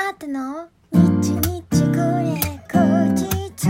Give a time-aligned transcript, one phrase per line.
[0.00, 2.38] あっての日日これ
[2.72, 2.78] 後
[3.16, 3.66] 日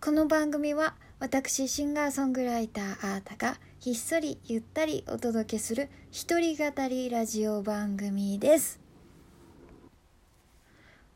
[0.00, 8.80] この番組は私シンガーソングライターアータがひっそりゆったりお届けする一人語りラジオ番組です。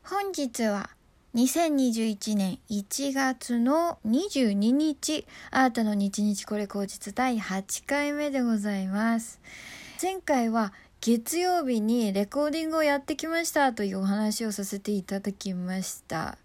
[0.03, 0.91] 本日は
[1.33, 9.41] 2021年1月の22日アートの日日これ口実第8回目でございます。
[9.99, 10.71] 前回は
[11.05, 16.39] 月曜日にレコーディングをやってきましたというお話をさせていただきました。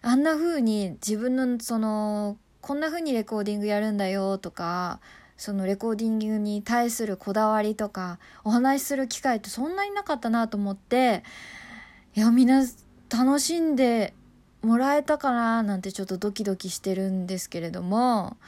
[0.00, 5.00] あんな風に自分のそのこんな風にレコーディングやるんだよとか
[5.36, 11.22] そのレコーディングに対するこだわりとかお話しする機会ってそんなになかったなと思って
[12.14, 12.64] いやみんな
[13.10, 14.14] 楽しんで
[14.62, 18.38] もらえたかななんてちょっとドキドキしてるんですけれども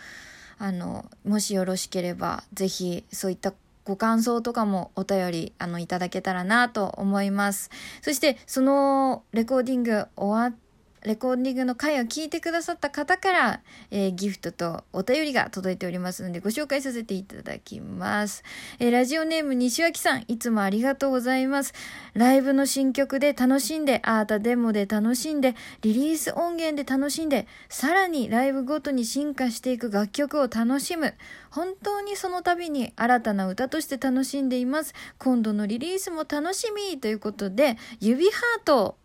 [0.58, 3.52] あのもしよろしければ是非そういった
[3.84, 7.70] ご感想とかもお便りあのいただけたらなと思います。
[8.02, 10.69] そしてそのレコーディング終わって
[11.02, 18.44] レコーディングの回を聞いてくださった方から、えー、ギフトとお便りが届いておりますのでご紹介させていただきます。
[18.78, 21.72] えー、ラジオネーム西脇さん、いつもありがとうございます。
[22.14, 31.14] ライブの新曲で楽しんで、アートデモで楽しんで、リリース音源で楽しんで、さらにライブごとに進化していく楽曲を楽しむ。
[31.50, 34.94] 本当にその度に新たな歌として楽しんでいます。
[35.18, 38.96] 今度のリリースも楽しみということで、指ハート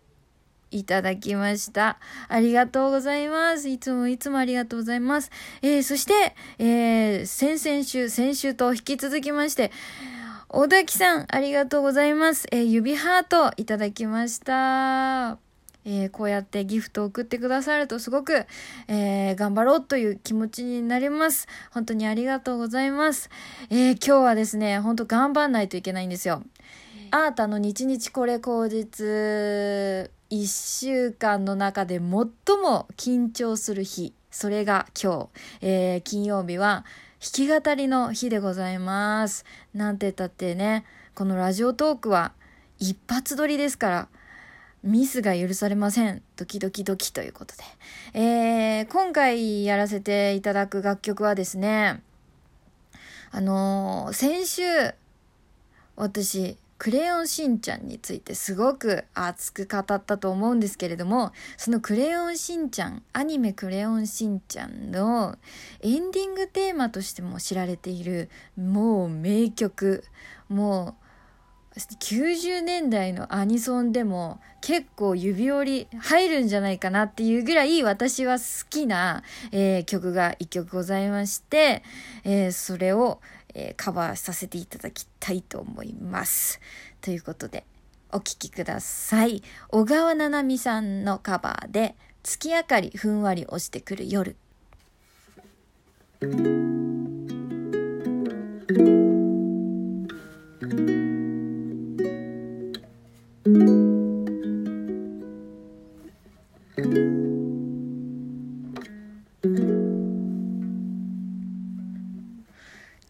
[0.71, 1.97] いただきました。
[2.27, 3.69] ありがとうございます。
[3.69, 5.31] いつもいつもありがとうございます。
[5.61, 9.71] えー、そして、えー、先々週、先週と引き続きまして、
[10.47, 12.47] 小滝さん、ありがとうございます。
[12.52, 15.38] えー、指ハートいただきました。
[15.88, 18.45] えー、こうやってギフトを送ってくださるとすごく、
[18.88, 21.47] えー、頑張ろうという気持ちになります。
[21.71, 23.30] 本当にありがとうございます。
[23.69, 26.41] えー、今日はですね、本当頑張んないといけないんですよ。
[27.11, 29.06] アータの日々これ口実
[30.31, 30.48] 1
[30.81, 35.30] 週間の中で最も緊張する日それが今
[35.61, 36.86] 日、えー、金曜日は
[37.20, 42.33] 弾き語りの日でございますなんて言ったってねこのラジオトークは
[42.80, 44.08] 一発撮りですから
[44.86, 46.22] ミスが許されません。
[46.36, 47.64] ドキドキドキということで。
[48.14, 52.04] えー、今回やらせていただく楽曲はですね、
[53.32, 54.61] あのー、先週、
[55.95, 65.37] 私、クレヨンしんちゃんについてすごく熱く語ったと思うんですけれども、そのクレヨンしんちゃん、アニメクレヨンしんちゃんの
[65.81, 70.03] エンディングテーマとしても知られている、もう名曲、
[70.49, 71.05] もう
[71.77, 81.83] 90年代のアニソンでも結構指折り入るんじゃないかなっていうぐらい私は好きな、えー、曲が一曲ございまして、
[82.23, 83.19] えー、それを、
[83.55, 86.60] えー、カバーさせていただきたいと思います。
[87.02, 87.66] ということで、
[88.11, 89.42] お聴きください。
[89.70, 94.36] 小川七海さんのカバーで、月明かりふんわり落ちてくる夜。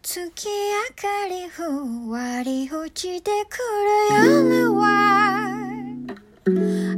[0.08, 0.54] 月明
[0.94, 3.58] かりふんわり落ちてく
[4.14, 5.82] る夜は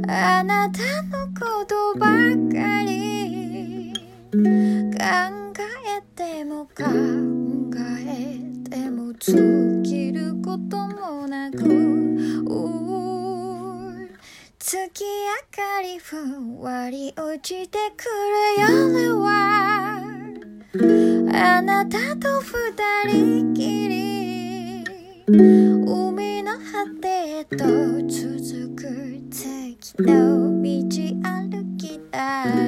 [0.07, 3.91] あなたのことばかり
[4.93, 5.01] 考
[5.87, 6.83] えても考
[8.05, 8.37] え
[8.69, 11.57] ても尽きることもなく
[14.59, 15.09] 月明
[15.51, 18.03] かりふんわり落ちてく
[18.61, 19.88] る夜は
[21.33, 24.83] あなたと二人きり。
[25.27, 30.69] 海の果てへと続く月の道
[31.23, 32.58] 歩きだ。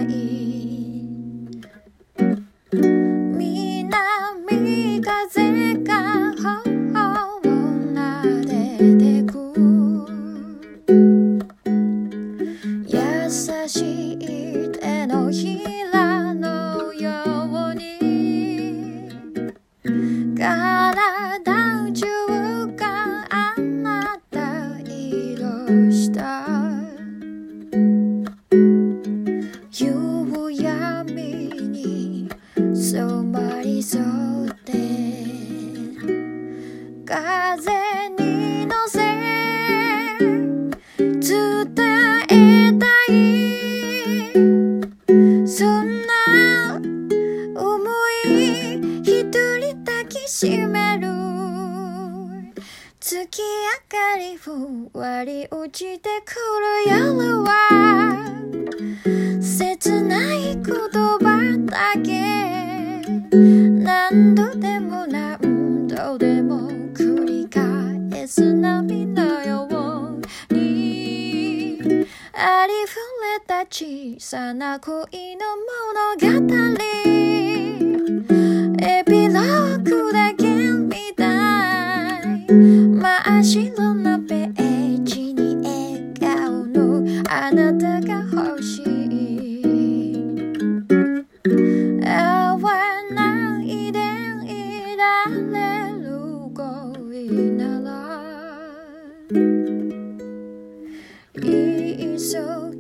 [62.04, 62.20] け。
[63.32, 69.68] 何度でも何度でも繰り返す波のよ
[70.50, 71.80] うに。
[72.34, 75.46] ありふれた小さな恋の
[76.18, 76.48] 物
[77.00, 77.11] 語。
[102.32, 102.76] いっ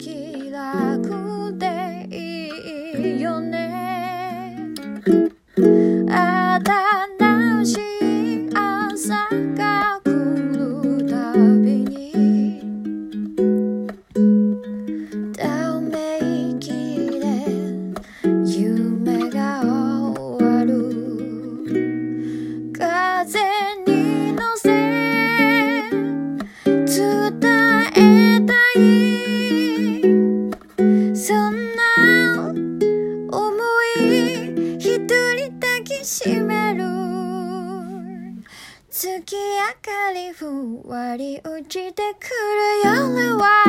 [40.14, 43.64] りふわり落ちてくる夜は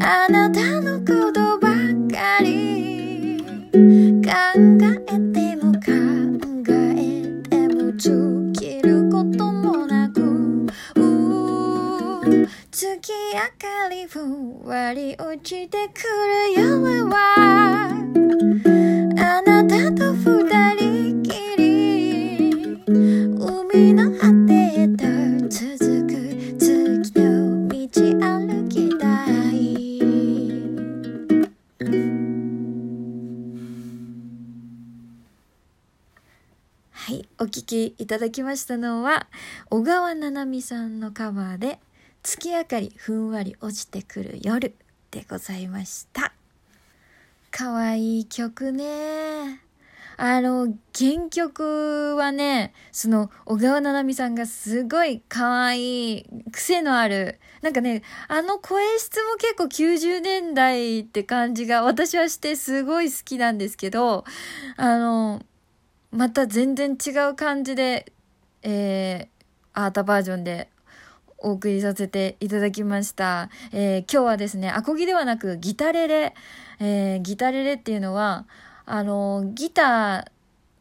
[0.00, 1.68] あなたのことば
[2.10, 3.38] かり
[4.24, 5.90] 考えても考
[6.70, 10.66] えても尽きることもなく
[12.72, 16.02] 月明かりふわり落ちてく
[16.56, 18.75] る夜は
[37.06, 39.28] はいお聴きいただきましたのは
[39.70, 41.78] 小川七海さんのカバーで
[42.24, 44.74] 「月明かりふんわり落ちてくる夜」
[45.12, 46.32] でございました。
[47.52, 49.60] かわいい曲ね。
[50.16, 64.24] あの原曲はねその小川七海さんがすごいかわいい癖のあるなんかねあの声質も結構90年代って感じが私はしてすごい好きなんですけど
[64.76, 65.40] あの
[66.10, 68.12] また全然違う感じで、
[68.62, 70.68] えー、アートバージョンで
[71.38, 73.50] お送りさせていただきました。
[73.72, 76.34] えー今日はですね、アコギではなくギタレレ、
[76.80, 78.46] えーギタレレっていうのは、
[78.86, 80.30] あのギタ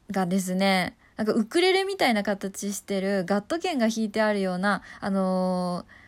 [0.10, 6.06] ーがですね、なんかウクレレみたいな形してるガット弦が弾いてあるような、あのー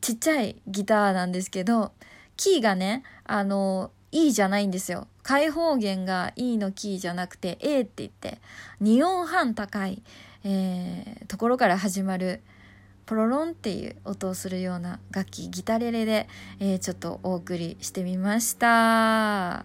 [0.00, 1.92] ちっちゃいギターなんですけど、
[2.36, 5.08] キーがね、あのー E じゃないんですよ。
[5.24, 8.38] 開放弦が E のキーじゃなくて A って言って、
[8.82, 10.02] 2音半高い、
[10.44, 12.42] えーところから始まる
[13.06, 16.28] ポロロンっていう音をするような楽器ギタレレで、
[16.60, 19.64] えーちょっとお送りしてみました。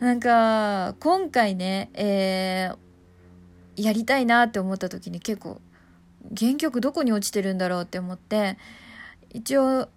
[0.00, 2.78] なんか今回ね、えー
[3.76, 5.60] やりたいなって思った時に結構
[6.38, 8.58] 原曲どこに落ちてるんだろうって思って
[9.30, 9.88] 一応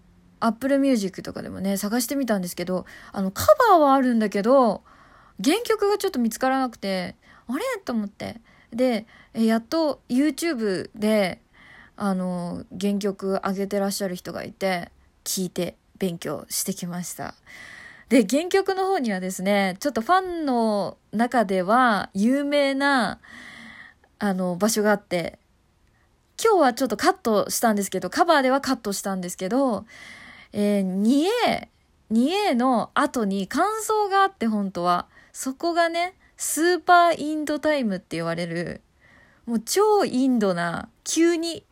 [0.46, 4.84] Apple Music とかでもね探してみたんですけどあのカバーはあるんだけど
[5.44, 7.16] 原曲がちょっと見つからなくて
[7.48, 7.64] あれ？
[7.84, 8.42] と思って。
[8.72, 11.40] でやっと YouTube で
[11.98, 14.92] あの原曲上げてらっしゃる人がいて
[15.24, 17.36] 聞いて勉強してきました。
[18.10, 23.20] で原曲の方にはですねちょっとファンの中では有名な
[24.20, 25.40] あの場所があって
[26.44, 29.86] 今日はちょっとカットしたんですけどカバーではカットしたんですけど、
[30.58, 31.68] えー、2A
[32.12, 38.82] 2A の後に感想があって本当はそこがねスーパーインドタイムって言われる
[39.46, 41.66] もう超インドな急に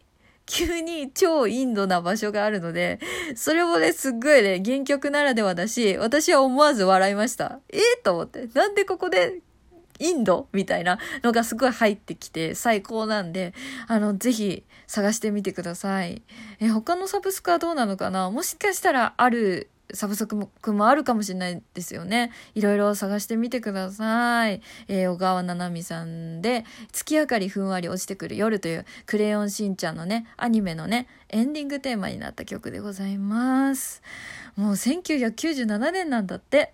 [0.46, 3.00] 急に超インドな場所があるので、
[3.34, 7.60] それもね、すっごいね、原曲ならではだし、私は思わず笑いました。
[7.70, 8.48] えー、と思って。
[8.54, 9.40] なんでここで、
[10.04, 13.54] インドみたいなのがすごい入ってきて最高なんで、
[13.88, 16.22] あの、ぜひ探してみてください。
[16.60, 18.30] え、他のサブスクはどうなのかな？
[18.30, 20.36] もしかしたらあるサブスク
[20.74, 22.32] もあるかもしれないですよね。
[22.56, 24.62] いろいろ探してみてください。
[24.88, 34.02] えー小川七海さんで、月明かりふんわり落ちてくる夜というクレヨンしんちゃんのね、アニメのね、エンディングテーマになった曲でございます。
[34.56, 36.74] もう1997年なんだって。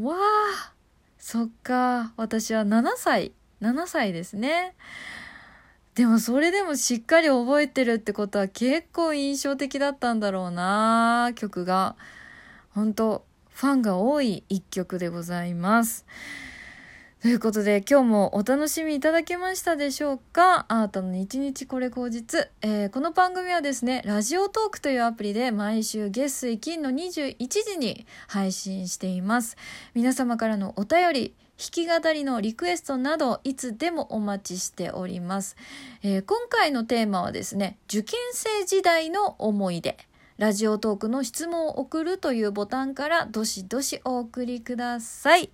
[0.00, 0.72] わあ、
[1.20, 2.14] そっか。
[2.16, 3.32] 私は7歳。
[3.60, 4.74] 7歳ですね。
[5.94, 11.94] でもそれでもしっかり覚えてるってことは結構印象的だったんだろうな曲が。
[12.70, 16.06] 本当ファンが多い一曲でございます。
[17.20, 20.64] ということで今日もお楽しみいただけましたでしょうか？
[20.68, 29.58] あーたの日日これ口実、えー、この番組はですねラジオトークというアプリで毎週月水金の21時に配信しています。
[29.92, 35.58] 皆様からのお便り弾き語りのリクエストなどいつでもお待ちしております、
[36.02, 39.98] えー、今回のテーマはですね受験生時代の思い出。
[40.40, 45.50] ラジオトークの質問を送るというボタンからどしどしお送りください。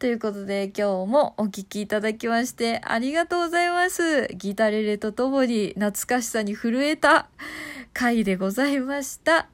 [0.00, 4.26] ということで今日もお聴きいただきましてありがとうございます。
[4.34, 7.28] ギタレレとともに懐かしさに震えた
[7.92, 9.46] 回でございました。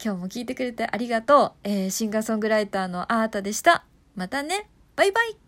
[0.00, 1.52] 今日も聞いてくれてありがとう。
[1.64, 3.84] えー、シンガーソングライターのアータでした。
[4.14, 4.70] またね。
[4.94, 5.43] バイバイ。